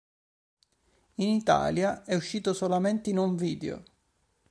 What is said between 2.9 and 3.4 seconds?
in home